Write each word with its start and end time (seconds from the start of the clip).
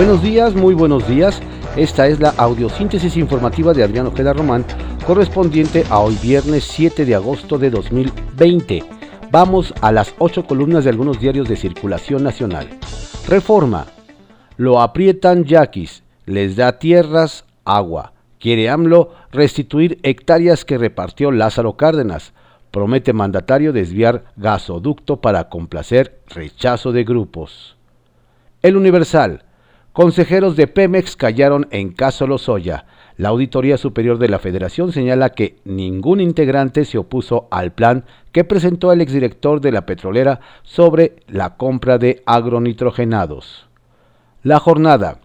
Buenos 0.00 0.22
días, 0.22 0.54
muy 0.54 0.72
buenos 0.72 1.06
días. 1.06 1.42
Esta 1.76 2.06
es 2.06 2.20
la 2.20 2.30
audiosíntesis 2.30 3.18
informativa 3.18 3.74
de 3.74 3.82
Adriano 3.82 4.08
Ojeda 4.08 4.32
Román, 4.32 4.64
correspondiente 5.06 5.84
a 5.90 5.98
hoy 5.98 6.16
viernes 6.22 6.64
7 6.64 7.04
de 7.04 7.14
agosto 7.14 7.58
de 7.58 7.68
2020. 7.68 8.82
Vamos 9.30 9.74
a 9.82 9.92
las 9.92 10.14
ocho 10.16 10.46
columnas 10.46 10.84
de 10.84 10.90
algunos 10.90 11.20
diarios 11.20 11.50
de 11.50 11.56
circulación 11.56 12.24
nacional. 12.24 12.66
Reforma. 13.28 13.88
Lo 14.56 14.80
aprietan 14.80 15.44
yaquis, 15.44 16.02
les 16.24 16.56
da 16.56 16.78
tierras, 16.78 17.44
agua. 17.66 18.14
Quiere 18.38 18.70
AMLO 18.70 19.10
restituir 19.32 19.98
hectáreas 20.02 20.64
que 20.64 20.78
repartió 20.78 21.30
Lázaro 21.30 21.76
Cárdenas. 21.76 22.32
Promete 22.70 23.12
mandatario 23.12 23.74
desviar 23.74 24.32
gasoducto 24.36 25.20
para 25.20 25.50
complacer 25.50 26.22
rechazo 26.26 26.90
de 26.90 27.04
grupos. 27.04 27.76
El 28.62 28.78
Universal. 28.78 29.44
Consejeros 29.92 30.54
de 30.54 30.68
Pemex 30.68 31.16
callaron 31.16 31.66
en 31.72 31.90
caso 31.90 32.28
Lozoya. 32.28 32.86
La 33.16 33.30
Auditoría 33.30 33.76
Superior 33.76 34.18
de 34.18 34.28
la 34.28 34.38
Federación 34.38 34.92
señala 34.92 35.30
que 35.30 35.56
ningún 35.64 36.20
integrante 36.20 36.84
se 36.84 36.96
opuso 36.96 37.48
al 37.50 37.72
plan 37.72 38.04
que 38.30 38.44
presentó 38.44 38.92
el 38.92 39.00
exdirector 39.00 39.60
de 39.60 39.72
la 39.72 39.86
petrolera 39.86 40.38
sobre 40.62 41.16
la 41.26 41.56
compra 41.56 41.98
de 41.98 42.22
agronitrogenados. 42.24 43.66
La 44.44 44.60
jornada 44.60 45.18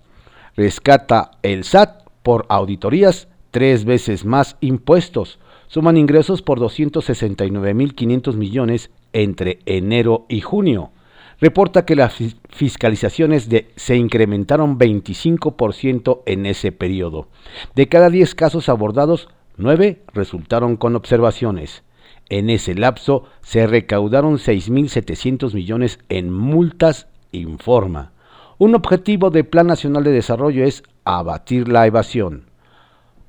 rescata 0.57 1.31
el 1.43 1.63
SAT 1.63 2.01
por 2.23 2.47
auditorías 2.49 3.27
tres 3.51 3.85
veces 3.85 4.25
más 4.25 4.57
impuestos. 4.61 5.37
Suman 5.67 5.95
ingresos 5.95 6.41
por 6.41 6.59
269.500 6.59 8.33
millones 8.33 8.89
entre 9.13 9.59
enero 9.67 10.25
y 10.27 10.41
junio 10.41 10.89
reporta 11.39 11.85
que 11.85 11.95
las 11.95 12.15
fiscalizaciones 12.49 13.49
de, 13.49 13.71
se 13.75 13.95
incrementaron 13.95 14.77
25% 14.79 16.21
en 16.25 16.45
ese 16.45 16.71
periodo. 16.71 17.27
De 17.75 17.87
cada 17.87 18.09
10 18.09 18.35
casos 18.35 18.69
abordados, 18.69 19.27
9 19.57 20.03
resultaron 20.13 20.77
con 20.77 20.95
observaciones. 20.95 21.83
En 22.29 22.49
ese 22.49 22.73
lapso 22.73 23.25
se 23.41 23.67
recaudaron 23.67 24.37
6.700 24.37 25.53
millones 25.53 25.99
en 26.09 26.31
multas, 26.31 27.07
informa. 27.31 28.13
Un 28.57 28.73
objetivo 28.73 29.29
del 29.29 29.45
Plan 29.45 29.67
Nacional 29.67 30.03
de 30.03 30.11
Desarrollo 30.11 30.63
es 30.63 30.83
abatir 31.03 31.67
la 31.67 31.85
evasión. 31.85 32.45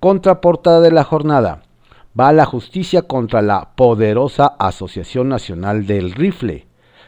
Contraportada 0.01 0.81
de 0.81 0.93
la 0.93 1.05
jornada. 1.05 1.63
Va 2.19 2.29
a 2.29 2.33
la 2.33 2.47
justicia 2.47 3.03
contra 3.03 3.43
la 3.43 3.75
poderosa 3.77 4.47
Asociación 4.59 5.29
Nacional 5.29 5.87
del 5.87 6.13
Rifle 6.13 6.66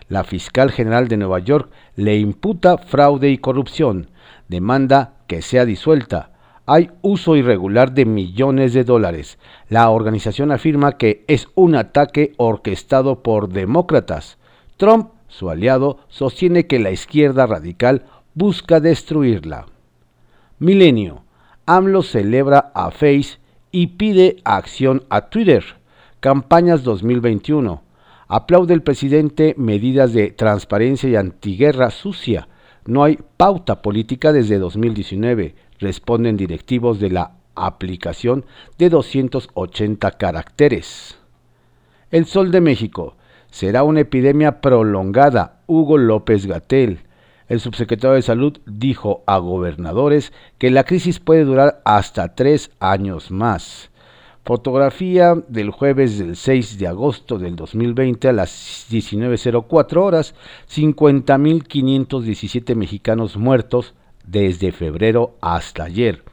la 0.08 0.24
fiscal 0.24 0.70
general 0.70 1.08
de 1.08 1.16
Nueva 1.16 1.38
York 1.38 1.70
le 1.96 2.18
imputa 2.18 2.78
fraude 2.78 3.30
y 3.30 3.38
corrupción, 3.38 4.10
demanda 4.48 5.14
que 5.26 5.42
sea 5.42 5.64
disuelta. 5.64 6.30
Hay 6.66 6.90
uso 7.00 7.36
irregular 7.36 7.92
de 7.92 8.04
millones 8.04 8.74
de 8.74 8.84
dólares. 8.84 9.38
La 9.68 9.88
organización 9.88 10.52
afirma 10.52 10.98
que 10.98 11.24
es 11.26 11.48
un 11.54 11.74
ataque 11.74 12.32
orquestado 12.36 13.22
por 13.22 13.48
demócratas. 13.48 14.38
Trump, 14.76 15.10
su 15.28 15.48
aliado, 15.48 15.98
sostiene 16.08 16.66
que 16.66 16.78
la 16.78 16.90
izquierda 16.90 17.46
radical 17.46 18.04
busca 18.34 18.80
destruirla. 18.80 19.66
Milenio. 20.58 21.24
AMLO 21.64 22.02
celebra 22.02 22.70
a 22.74 22.90
Face 22.90 23.38
y 23.70 23.88
pide 23.88 24.36
acción 24.44 25.04
a 25.10 25.28
Twitter. 25.28 25.64
Campañas 26.20 26.82
2021. 26.82 27.82
Aplaude 28.28 28.74
el 28.74 28.82
presidente 28.82 29.54
medidas 29.56 30.12
de 30.12 30.30
transparencia 30.30 31.08
y 31.08 31.16
antiguerra 31.16 31.90
sucia. 31.90 32.48
No 32.84 33.02
hay 33.02 33.18
pauta 33.38 33.80
política 33.80 34.32
desde 34.32 34.58
2019, 34.58 35.54
responden 35.78 36.36
directivos 36.36 37.00
de 37.00 37.08
la 37.08 37.32
aplicación 37.54 38.44
de 38.76 38.90
280 38.90 40.10
caracteres. 40.12 41.18
El 42.10 42.26
Sol 42.26 42.50
de 42.50 42.60
México. 42.60 43.16
Será 43.50 43.82
una 43.82 44.00
epidemia 44.00 44.60
prolongada. 44.60 45.60
Hugo 45.66 45.96
López 45.96 46.44
Gatel. 46.44 47.00
El 47.48 47.60
subsecretario 47.60 48.14
de 48.14 48.22
Salud 48.22 48.58
dijo 48.66 49.22
a 49.26 49.38
gobernadores 49.38 50.34
que 50.58 50.70
la 50.70 50.84
crisis 50.84 51.18
puede 51.18 51.44
durar 51.44 51.80
hasta 51.86 52.34
tres 52.34 52.70
años 52.78 53.30
más. 53.30 53.90
Fotografía 54.48 55.36
del 55.46 55.70
jueves 55.70 56.18
del 56.18 56.34
6 56.34 56.78
de 56.78 56.86
agosto 56.86 57.38
del 57.38 57.54
2020 57.54 58.28
a 58.28 58.32
las 58.32 58.86
19.04 58.90 59.96
horas, 59.98 60.34
50.517 60.74 62.74
mexicanos 62.74 63.36
muertos 63.36 63.92
desde 64.24 64.72
febrero 64.72 65.36
hasta 65.42 65.84
ayer, 65.84 66.24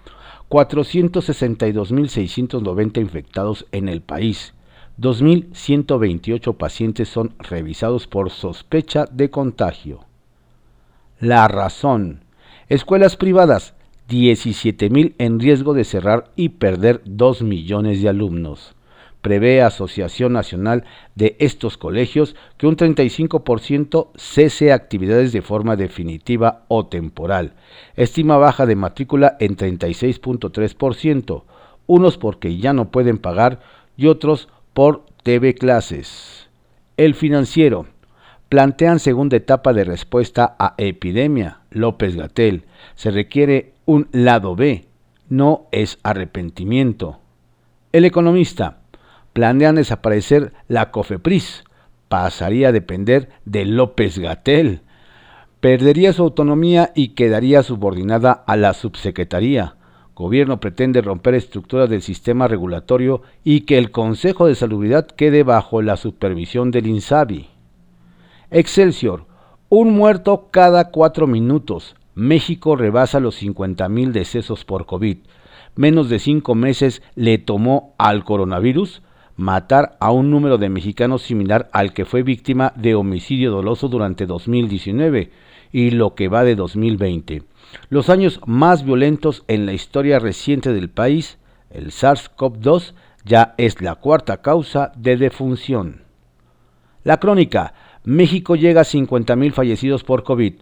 462.690 0.48 3.02
infectados 3.02 3.66
en 3.74 3.90
el 3.90 4.02
país, 4.02 4.54
2.128 4.98 6.56
pacientes 6.56 7.10
son 7.10 7.36
revisados 7.40 8.08
por 8.08 8.30
sospecha 8.30 9.08
de 9.12 9.30
contagio. 9.30 10.06
La 11.20 11.50
razón. 11.50 12.24
Escuelas 12.70 13.18
privadas 13.18 13.75
17.000 14.10 15.16
en 15.18 15.40
riesgo 15.40 15.74
de 15.74 15.84
cerrar 15.84 16.32
y 16.36 16.50
perder 16.50 17.02
2 17.06 17.42
millones 17.42 18.02
de 18.02 18.10
alumnos. 18.10 18.76
Prevé 19.22 19.64
Asociación 19.64 20.34
Nacional 20.34 20.84
de 21.16 21.36
estos 21.40 21.78
colegios 21.78 22.36
que 22.58 22.68
un 22.68 22.78
35% 22.78 24.10
cese 24.16 24.72
actividades 24.72 25.32
de 25.32 25.42
forma 25.42 25.76
definitiva 25.76 26.66
o 26.68 26.86
temporal. 26.86 27.54
Estima 27.96 28.38
baja 28.38 28.68
de 28.68 28.76
matrícula 28.76 29.36
en 29.40 29.58
36.3%, 29.58 31.44
unos 31.88 32.18
porque 32.20 32.58
ya 32.58 32.74
no 32.74 32.92
pueden 32.92 33.18
pagar 33.18 33.62
y 33.98 34.06
otros 34.06 34.48
por 34.74 35.08
TV 35.24 35.56
clases. 35.56 36.48
El 36.98 37.16
financiero. 37.16 37.88
Plantean 38.56 39.00
segunda 39.00 39.36
etapa 39.36 39.74
de 39.74 39.84
respuesta 39.84 40.56
a 40.58 40.76
epidemia. 40.78 41.60
López 41.72 42.16
Gatel. 42.16 42.64
Se 42.96 43.12
requiere 43.12 43.74
un 43.84 44.08
lado 44.14 44.56
B, 44.56 44.86
no 45.28 45.68
es 45.74 46.00
arrepentimiento. 46.04 47.20
El 47.92 48.06
economista 48.06 48.78
planean 49.34 49.76
desaparecer 49.76 50.54
la 50.70 50.90
COFEPRIS, 50.92 51.66
pasaría 52.08 52.70
a 52.70 52.72
depender 52.72 53.28
de 53.44 53.66
López 53.66 54.20
Gatel, 54.20 54.84
perdería 55.60 56.14
su 56.14 56.24
autonomía 56.24 56.94
y 56.96 57.10
quedaría 57.10 57.62
subordinada 57.62 58.32
a 58.32 58.56
la 58.56 58.74
subsecretaría. 58.74 59.76
Gobierno 60.16 60.62
pretende 60.62 61.02
romper 61.02 61.34
estructuras 61.36 61.90
del 61.90 62.02
sistema 62.02 62.48
regulatorio 62.48 63.22
y 63.44 63.66
que 63.66 63.78
el 63.78 63.92
Consejo 63.92 64.48
de 64.48 64.56
Salubridad 64.56 65.08
quede 65.08 65.44
bajo 65.44 65.82
la 65.82 65.98
supervisión 65.98 66.72
del 66.72 66.88
INSABI. 66.88 67.50
Excelsior, 68.52 69.26
un 69.70 69.96
muerto 69.96 70.50
cada 70.52 70.92
cuatro 70.92 71.26
minutos. 71.26 71.96
México 72.14 72.76
rebasa 72.76 73.20
los 73.20 73.42
50.000 73.42 74.12
decesos 74.12 74.66
por 74.66 74.86
COVID. 74.86 75.18
Menos 75.76 76.10
de 76.10 76.20
cinco 76.20 76.54
meses 76.54 77.02
le 77.16 77.40
tomó 77.40 77.96
al 77.98 78.24
coronavirus 78.24 79.02
matar 79.36 79.98
a 80.00 80.12
un 80.12 80.32
número 80.32 80.58
de 80.58 80.70
mexicanos 80.70 81.24
similar 81.24 81.70
al 81.74 81.92
que 81.92 82.06
fue 82.06 82.24
víctima 82.24 82.72
de 82.76 82.96
homicidio 82.96 83.52
doloso 83.52 83.90
durante 83.90 84.26
2019 84.26 85.32
y 85.72 85.92
lo 85.92 86.16
que 86.16 86.30
va 86.30 86.44
de 86.44 86.56
2020. 86.56 87.44
Los 87.90 88.10
años 88.10 88.40
más 88.46 88.86
violentos 88.86 89.44
en 89.48 89.66
la 89.66 89.74
historia 89.74 90.20
reciente 90.20 90.72
del 90.72 90.90
país, 90.90 91.40
el 91.72 91.88
SARS-CoV-2 91.88 92.94
ya 93.26 93.56
es 93.58 93.82
la 93.82 93.96
cuarta 93.96 94.42
causa 94.42 94.92
de 94.96 95.18
defunción. 95.18 96.04
La 97.04 97.20
crónica, 97.20 97.74
México 98.06 98.56
llega 98.56 98.82
a 98.82 98.86
50.000 98.86 99.52
fallecidos 99.52 100.04
por 100.04 100.24
COVID. 100.24 100.54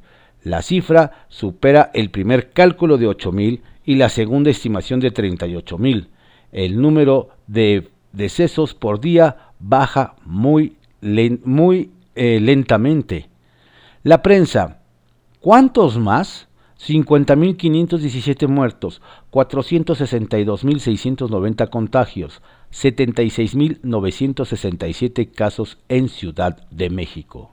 La 0.43 0.61
cifra 0.61 1.25
supera 1.29 1.91
el 1.93 2.09
primer 2.09 2.51
cálculo 2.51 2.97
de 2.97 3.07
8.000 3.07 3.61
y 3.85 3.95
la 3.95 4.09
segunda 4.09 4.49
estimación 4.49 4.99
de 4.99 5.13
38.000. 5.13 6.07
El 6.51 6.81
número 6.81 7.29
de 7.47 7.89
decesos 8.11 8.73
por 8.73 8.99
día 8.99 9.51
baja 9.59 10.15
muy, 10.25 10.75
muy 11.43 11.91
eh, 12.15 12.39
lentamente. 12.39 13.29
La 14.03 14.21
prensa. 14.21 14.79
¿Cuántos 15.39 15.97
más? 15.97 16.47
50.517 16.79 18.47
muertos, 18.47 19.01
462.690 19.31 21.69
contagios, 21.69 22.41
76.967 22.73 25.31
casos 25.31 25.77
en 25.89 26.09
Ciudad 26.09 26.67
de 26.71 26.89
México. 26.89 27.51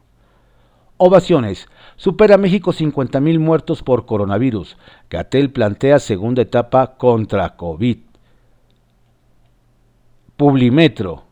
Ovaciones. 0.96 1.68
Supera 1.96 2.36
México 2.36 2.72
50.000 2.72 3.38
muertos 3.38 3.82
por 3.82 4.06
coronavirus. 4.06 4.76
Gatel 5.08 5.50
plantea 5.50 5.98
segunda 5.98 6.42
etapa 6.42 6.96
contra 6.96 7.56
COVID. 7.56 7.98
Publimetro. 10.36 11.24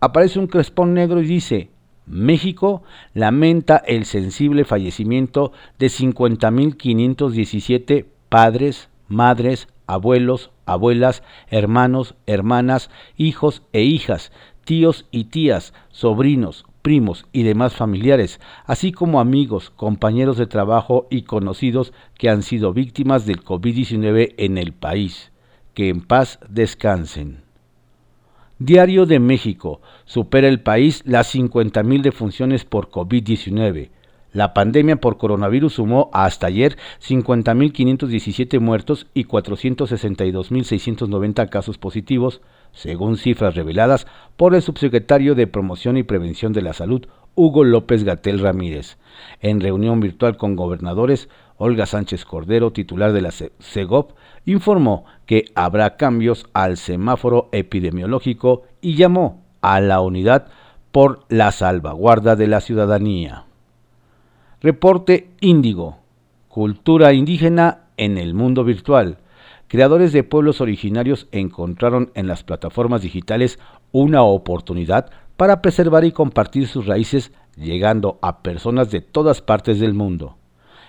Aparece 0.00 0.38
un 0.38 0.46
crespón 0.46 0.94
negro 0.94 1.20
y 1.20 1.26
dice, 1.26 1.70
México 2.06 2.84
lamenta 3.12 3.78
el 3.78 4.04
sensible 4.04 4.64
fallecimiento 4.64 5.50
de 5.78 5.88
50.517 5.88 8.06
padres, 8.28 8.88
madres, 9.08 9.66
abuelos, 9.86 10.52
abuelas, 10.68 11.22
hermanos, 11.50 12.14
hermanas, 12.26 12.90
hijos 13.16 13.62
e 13.72 13.82
hijas, 13.82 14.32
tíos 14.64 15.06
y 15.10 15.24
tías, 15.24 15.72
sobrinos, 15.90 16.64
primos 16.82 17.26
y 17.32 17.42
demás 17.42 17.74
familiares, 17.74 18.40
así 18.64 18.92
como 18.92 19.20
amigos, 19.20 19.70
compañeros 19.70 20.36
de 20.36 20.46
trabajo 20.46 21.06
y 21.10 21.22
conocidos 21.22 21.92
que 22.16 22.30
han 22.30 22.42
sido 22.42 22.72
víctimas 22.72 23.26
del 23.26 23.42
COVID-19 23.44 24.34
en 24.38 24.58
el 24.58 24.72
país. 24.72 25.32
Que 25.74 25.90
en 25.90 26.00
paz 26.00 26.40
descansen. 26.48 27.42
Diario 28.58 29.06
de 29.06 29.20
México. 29.20 29.80
Supera 30.04 30.48
el 30.48 30.60
país 30.60 31.02
las 31.04 31.34
50.000 31.34 32.02
defunciones 32.02 32.64
por 32.64 32.90
COVID-19. 32.90 33.90
La 34.32 34.52
pandemia 34.52 34.96
por 34.96 35.16
coronavirus 35.16 35.74
sumó 35.74 36.10
hasta 36.12 36.48
ayer 36.48 36.76
50.517 37.00 38.58
muertos 38.60 39.06
y 39.14 39.24
462.690 39.24 41.48
casos 41.48 41.78
positivos, 41.78 42.42
según 42.72 43.16
cifras 43.16 43.54
reveladas 43.54 44.06
por 44.36 44.54
el 44.54 44.60
subsecretario 44.60 45.34
de 45.34 45.46
Promoción 45.46 45.96
y 45.96 46.02
Prevención 46.02 46.52
de 46.52 46.60
la 46.60 46.74
Salud, 46.74 47.06
Hugo 47.34 47.64
López 47.64 48.04
Gatel 48.04 48.40
Ramírez. 48.40 48.98
En 49.40 49.60
reunión 49.60 50.00
virtual 50.00 50.36
con 50.36 50.56
gobernadores, 50.56 51.30
Olga 51.56 51.86
Sánchez 51.86 52.26
Cordero, 52.26 52.72
titular 52.72 53.14
de 53.14 53.22
la 53.22 53.30
CEGOP, 53.30 54.12
informó 54.44 55.06
que 55.24 55.46
habrá 55.54 55.96
cambios 55.96 56.50
al 56.52 56.76
semáforo 56.76 57.48
epidemiológico 57.52 58.64
y 58.82 58.96
llamó 58.96 59.42
a 59.62 59.80
la 59.80 60.00
unidad 60.00 60.48
por 60.92 61.24
la 61.28 61.50
salvaguarda 61.50 62.36
de 62.36 62.46
la 62.46 62.60
ciudadanía. 62.60 63.47
Reporte 64.60 65.30
Índigo. 65.40 65.98
Cultura 66.48 67.12
indígena 67.12 67.84
en 67.96 68.18
el 68.18 68.34
mundo 68.34 68.64
virtual. 68.64 69.18
Creadores 69.68 70.12
de 70.12 70.24
pueblos 70.24 70.60
originarios 70.60 71.28
encontraron 71.30 72.10
en 72.16 72.26
las 72.26 72.42
plataformas 72.42 73.02
digitales 73.02 73.60
una 73.92 74.22
oportunidad 74.22 75.10
para 75.36 75.62
preservar 75.62 76.04
y 76.04 76.10
compartir 76.10 76.66
sus 76.66 76.86
raíces 76.86 77.30
llegando 77.56 78.18
a 78.20 78.42
personas 78.42 78.90
de 78.90 79.00
todas 79.00 79.42
partes 79.42 79.78
del 79.78 79.94
mundo. 79.94 80.38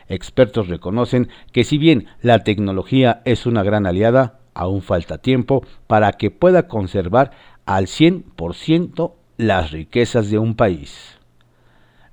Expertos 0.08 0.68
reconocen 0.68 1.30
que 1.52 1.64
si 1.64 1.78
bien 1.78 2.08
la 2.24 2.44
tecnología 2.44 3.22
es 3.24 3.46
una 3.46 3.62
gran 3.62 3.86
aliada, 3.86 4.40
aún 4.56 4.82
falta 4.82 5.20
tiempo 5.20 5.64
para 5.86 6.14
que 6.14 6.32
pueda 6.32 6.68
conservar 6.68 7.30
al 7.68 7.86
100% 7.86 9.14
las 9.38 9.70
riquezas 9.70 10.32
de 10.32 10.40
un 10.40 10.56
país. 10.56 11.19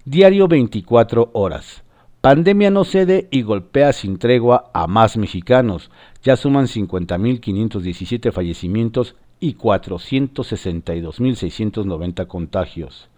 Diario 0.09 0.47
24 0.47 1.31
horas. 1.33 1.83
Pandemia 2.21 2.71
no 2.71 2.85
cede 2.85 3.27
y 3.33 3.43
golpea 3.43 3.93
sin 3.93 4.19
tregua 4.19 4.71
a 4.73 4.87
más 4.87 5.17
mexicanos. 5.17 5.91
Ya 6.23 6.37
suman 6.37 6.69
50.517 6.69 8.31
fallecimientos 8.31 9.17
y 9.41 9.57
462.690 9.57 12.29
contagios. 12.29 13.09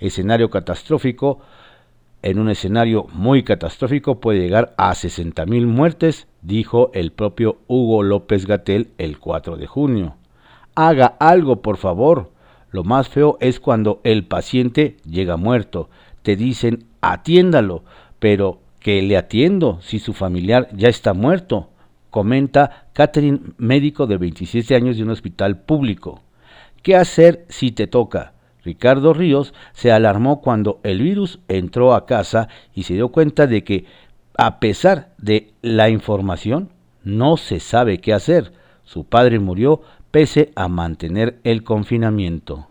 Escenario 0.00 0.50
catastrófico. 0.50 1.38
En 2.22 2.40
un 2.40 2.50
escenario 2.50 3.06
muy 3.12 3.44
catastrófico 3.44 4.18
puede 4.18 4.40
llegar 4.40 4.74
a 4.76 4.90
60.000 4.90 5.66
muertes, 5.66 6.26
dijo 6.40 6.90
el 6.92 7.12
propio 7.12 7.58
Hugo 7.68 8.02
López 8.02 8.46
Gatel 8.46 8.90
el 8.98 9.20
4 9.20 9.58
de 9.58 9.68
junio. 9.68 10.16
Haga 10.74 11.06
algo, 11.20 11.62
por 11.62 11.76
favor. 11.76 12.32
Lo 12.72 12.82
más 12.82 13.08
feo 13.08 13.38
es 13.38 13.60
cuando 13.60 14.00
el 14.02 14.24
paciente 14.24 14.96
llega 15.04 15.36
muerto 15.36 15.88
te 16.22 16.36
dicen 16.36 16.86
atiéndalo, 17.00 17.84
pero 18.18 18.60
que 18.80 19.02
le 19.02 19.16
atiendo 19.16 19.80
si 19.82 19.98
su 19.98 20.12
familiar 20.12 20.68
ya 20.74 20.88
está 20.88 21.14
muerto, 21.14 21.70
comenta 22.10 22.88
Catherine, 22.92 23.40
médico 23.58 24.06
de 24.06 24.18
27 24.18 24.74
años 24.74 24.96
de 24.96 25.02
un 25.02 25.10
hospital 25.10 25.60
público. 25.60 26.20
¿Qué 26.82 26.96
hacer 26.96 27.44
si 27.48 27.70
te 27.70 27.86
toca? 27.86 28.32
Ricardo 28.64 29.12
Ríos 29.12 29.54
se 29.72 29.92
alarmó 29.92 30.40
cuando 30.40 30.80
el 30.82 31.00
virus 31.02 31.40
entró 31.48 31.94
a 31.94 32.06
casa 32.06 32.48
y 32.74 32.84
se 32.84 32.94
dio 32.94 33.08
cuenta 33.08 33.46
de 33.46 33.64
que, 33.64 33.86
a 34.36 34.60
pesar 34.60 35.14
de 35.18 35.52
la 35.62 35.88
información, 35.90 36.70
no 37.02 37.36
se 37.36 37.60
sabe 37.60 37.98
qué 37.98 38.12
hacer. 38.12 38.52
Su 38.84 39.04
padre 39.04 39.38
murió 39.38 39.82
pese 40.10 40.52
a 40.54 40.68
mantener 40.68 41.38
el 41.44 41.64
confinamiento. 41.64 42.68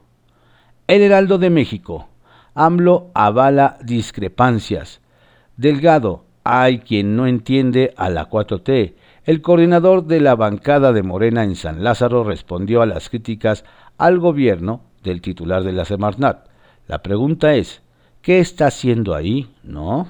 El 0.88 1.01
Heraldo 1.01 1.38
de 1.38 1.50
México. 1.50 2.07
AMLO 2.53 3.12
avala 3.13 3.77
discrepancias. 3.81 5.01
Delgado, 5.56 6.25
hay 6.44 6.80
quien 6.80 7.15
no 7.15 7.27
entiende 7.27 7.94
a 7.95 8.09
la 8.09 8.30
4T. 8.30 8.94
El 9.25 9.42
coordinador 9.42 10.06
de 10.06 10.19
la 10.19 10.36
bancada 10.36 10.92
de 10.92 11.03
Morena 11.03 11.44
en 11.44 11.56
San 11.56 11.83
Lázaro 11.83 12.24
respondió 12.24 12.81
a 12.81 12.86
las 12.86 13.09
críticas 13.09 13.63
al 13.98 14.19
gobierno 14.19 14.81
del 15.03 15.21
titular 15.21 15.63
de 15.63 15.71
la 15.71 15.86
Semarnat. 15.86 16.48
La 16.88 17.03
pregunta 17.03 17.53
es, 17.53 17.81
¿qué 18.21 18.39
está 18.39 18.68
haciendo 18.68 19.15
ahí? 19.15 19.54
¿No? 19.63 20.07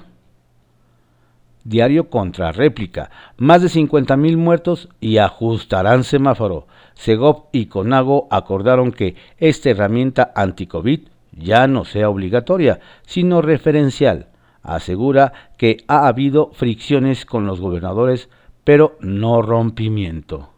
Diario 1.64 2.10
contra 2.10 2.50
réplica. 2.50 3.10
Más 3.36 3.62
de 3.62 3.68
50.000 3.68 4.36
muertos 4.36 4.88
y 5.00 5.18
ajustarán 5.18 6.02
semáforo. 6.02 6.66
Segov 6.94 7.44
y 7.52 7.66
Conago 7.66 8.26
acordaron 8.30 8.90
que 8.90 9.14
esta 9.38 9.70
herramienta 9.70 10.32
anti-COVID 10.34 11.11
ya 11.32 11.66
no 11.66 11.84
sea 11.84 12.08
obligatoria, 12.08 12.80
sino 13.06 13.42
referencial. 13.42 14.28
Asegura 14.62 15.32
que 15.56 15.78
ha 15.88 16.06
habido 16.06 16.50
fricciones 16.52 17.26
con 17.26 17.46
los 17.46 17.60
gobernadores, 17.60 18.28
pero 18.64 18.96
no 19.00 19.42
rompimiento. 19.42 20.50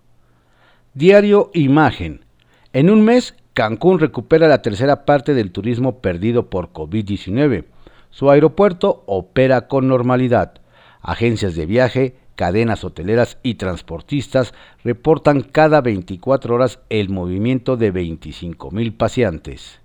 Diario 0.93 1.50
Imagen. 1.55 2.25
En 2.73 2.91
un 2.91 3.03
mes, 3.03 3.35
Cancún 3.55 4.00
recupera 4.00 4.49
la 4.49 4.62
tercera 4.62 5.05
parte 5.05 5.32
del 5.32 5.53
turismo 5.53 6.00
perdido 6.00 6.50
por 6.50 6.73
COVID-19. 6.73 7.65
Su 8.11 8.31
aeropuerto 8.31 9.05
opera 9.06 9.69
con 9.69 9.88
normalidad. 9.88 10.61
Agencias 11.00 11.55
de 11.55 11.67
viaje, 11.67 12.17
cadenas 12.35 12.85
hoteleras 12.85 13.38
y 13.43 13.55
transportistas 13.55 14.55
reportan 14.82 15.43
cada 15.43 15.81
24 15.81 16.55
horas 16.55 16.81
el 16.91 17.11
movimiento 17.11 17.77
de 17.77 17.91
25 17.91 18.70
mil 18.70 18.94
paseantes. 18.94 19.84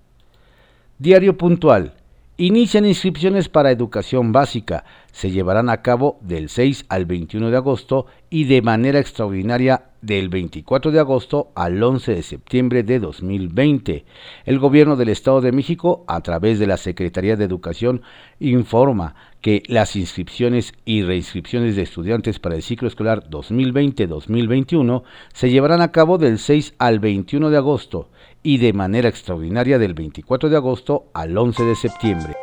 Diario 1.01 1.37
puntual. 1.37 1.93
Inician 2.35 2.85
inscripciones 2.85 3.47
para 3.47 3.71
educación 3.71 4.33
básica. 4.33 4.83
Se 5.13 5.31
llevarán 5.31 5.69
a 5.69 5.81
cabo 5.81 6.19
del 6.19 6.49
6 6.49 6.87
al 6.89 7.05
21 7.05 7.51
de 7.51 7.55
agosto 7.55 8.05
y 8.29 8.43
de 8.43 8.61
manera 8.61 8.99
extraordinaria 8.99 9.88
del 10.01 10.29
24 10.29 10.91
de 10.91 10.99
agosto 10.99 11.51
al 11.55 11.81
11 11.81 12.15
de 12.15 12.23
septiembre 12.23 12.83
de 12.83 12.99
2020. 12.99 14.05
El 14.45 14.59
gobierno 14.59 14.95
del 14.95 15.09
Estado 15.09 15.41
de 15.41 15.51
México, 15.51 16.03
a 16.07 16.21
través 16.21 16.59
de 16.59 16.67
la 16.67 16.77
Secretaría 16.77 17.35
de 17.35 17.45
Educación, 17.45 18.01
informa 18.39 19.15
que 19.41 19.63
las 19.67 19.95
inscripciones 19.95 20.73
y 20.85 21.03
reinscripciones 21.03 21.75
de 21.75 21.83
estudiantes 21.83 22.39
para 22.39 22.55
el 22.55 22.63
ciclo 22.63 22.87
escolar 22.87 23.29
2020-2021 23.29 25.03
se 25.33 25.49
llevarán 25.49 25.81
a 25.81 25.91
cabo 25.91 26.17
del 26.17 26.39
6 26.39 26.75
al 26.77 26.99
21 26.99 27.49
de 27.49 27.57
agosto 27.57 28.09
y 28.43 28.57
de 28.57 28.73
manera 28.73 29.09
extraordinaria 29.09 29.79
del 29.79 29.93
24 29.93 30.49
de 30.49 30.55
agosto 30.55 31.05
al 31.13 31.37
11 31.37 31.63
de 31.63 31.75
septiembre. 31.75 32.35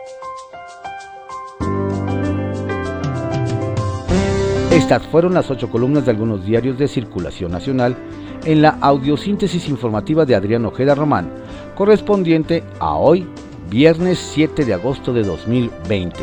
Estas 4.87 5.05
fueron 5.09 5.35
las 5.35 5.51
ocho 5.51 5.69
columnas 5.69 6.05
de 6.05 6.13
algunos 6.13 6.47
diarios 6.47 6.79
de 6.79 6.87
circulación 6.87 7.51
nacional 7.51 7.97
en 8.45 8.63
la 8.63 8.79
audiosíntesis 8.81 9.69
informativa 9.69 10.25
de 10.25 10.37
Adrián 10.37 10.65
Ojeda 10.65 10.95
Román, 10.95 11.29
correspondiente 11.75 12.63
a 12.79 12.95
hoy, 12.95 13.27
viernes 13.69 14.21
7 14.33 14.65
de 14.65 14.75
agosto 14.75 15.13
de 15.13 15.25
2020. 15.25 16.21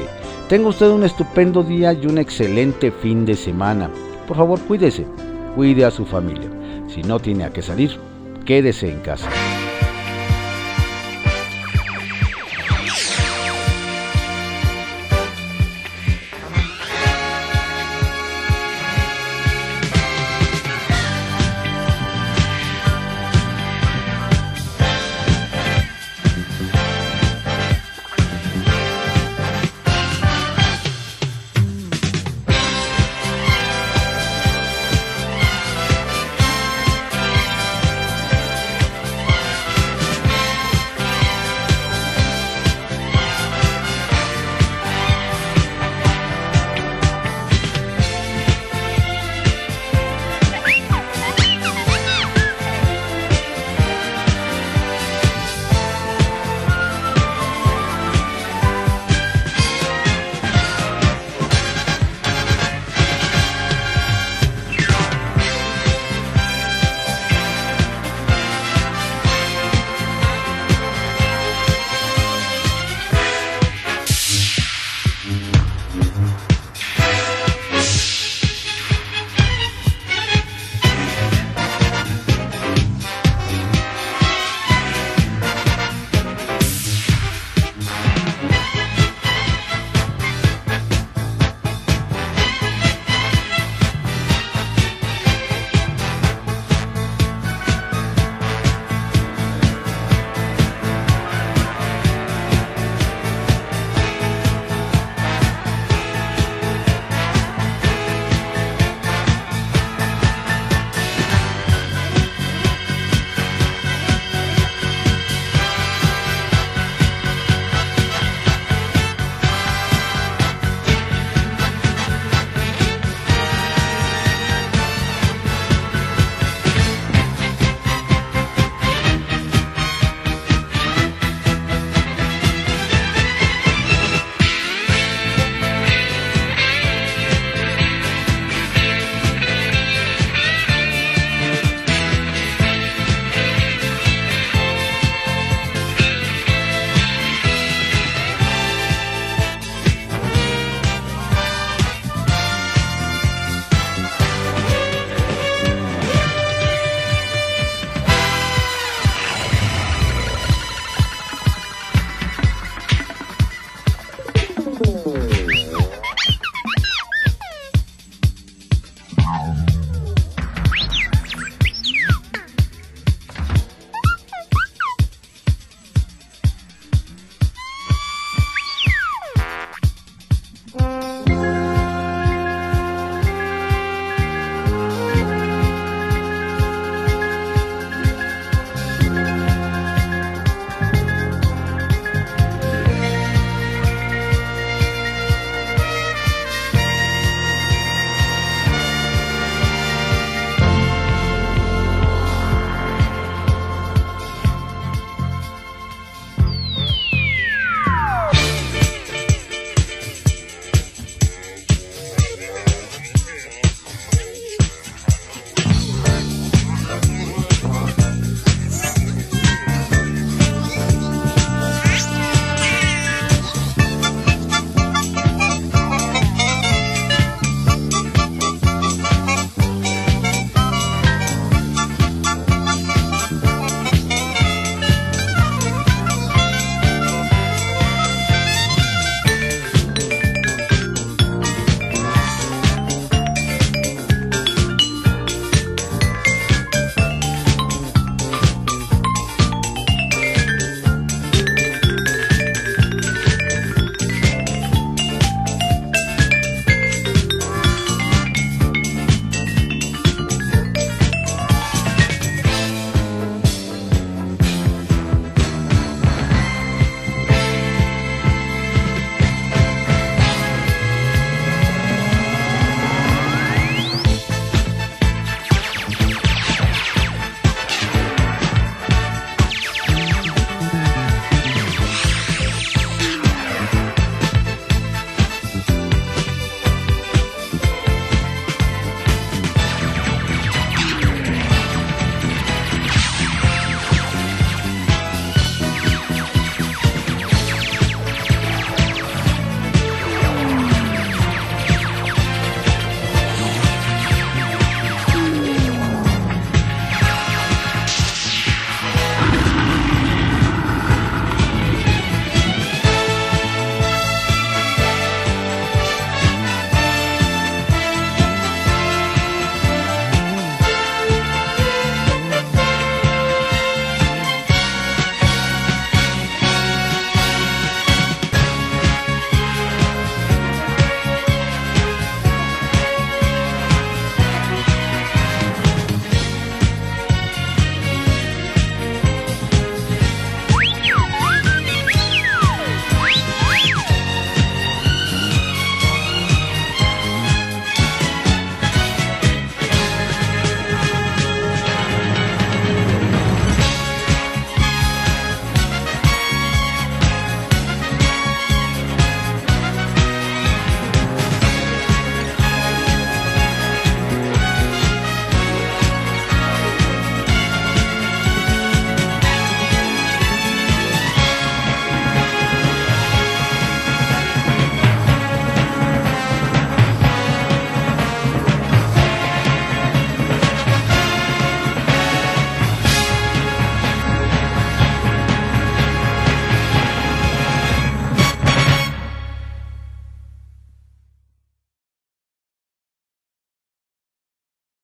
Tenga 0.47 0.69
usted 0.69 0.87
un 0.87 1.03
estupendo 1.03 1.61
día 1.61 1.91
y 1.91 2.05
un 2.05 2.17
excelente 2.17 2.89
fin 2.89 3.25
de 3.25 3.35
semana. 3.35 3.89
Por 4.29 4.37
favor, 4.37 4.61
cuídese, 4.61 5.05
cuide 5.57 5.83
a 5.83 5.91
su 5.91 6.05
familia. 6.05 6.49
Si 6.87 7.01
no 7.01 7.19
tiene 7.19 7.43
a 7.43 7.51
qué 7.51 7.61
salir, 7.61 7.99
quédese 8.45 8.89
en 8.89 9.01
casa. 9.01 9.29